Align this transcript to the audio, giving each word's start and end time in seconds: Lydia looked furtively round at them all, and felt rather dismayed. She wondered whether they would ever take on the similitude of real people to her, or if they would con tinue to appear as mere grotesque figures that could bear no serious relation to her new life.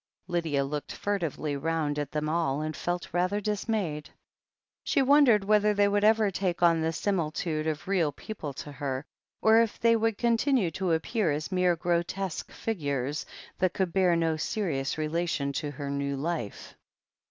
Lydia 0.27 0.63
looked 0.63 0.91
furtively 0.91 1.55
round 1.55 1.99
at 1.99 2.09
them 2.11 2.27
all, 2.27 2.59
and 2.61 2.75
felt 2.75 3.13
rather 3.13 3.39
dismayed. 3.39 4.09
She 4.83 5.03
wondered 5.03 5.43
whether 5.43 5.75
they 5.75 5.87
would 5.87 6.03
ever 6.03 6.31
take 6.31 6.63
on 6.63 6.81
the 6.81 6.91
similitude 6.91 7.67
of 7.67 7.87
real 7.87 8.11
people 8.11 8.51
to 8.53 8.71
her, 8.71 9.05
or 9.43 9.59
if 9.61 9.79
they 9.79 9.95
would 9.95 10.17
con 10.17 10.37
tinue 10.37 10.73
to 10.73 10.93
appear 10.93 11.31
as 11.31 11.51
mere 11.51 11.75
grotesque 11.75 12.51
figures 12.51 13.27
that 13.59 13.75
could 13.75 13.93
bear 13.93 14.15
no 14.15 14.37
serious 14.37 14.97
relation 14.97 15.53
to 15.53 15.69
her 15.69 15.91
new 15.91 16.17
life. 16.17 16.75